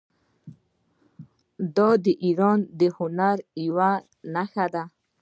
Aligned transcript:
دا 1.75 1.89
د 2.03 2.05
ایران 2.25 2.59
د 2.79 2.81
هنر 2.97 3.37
یوه 3.65 3.91
نښه 4.33 4.65
ده. 4.73 4.83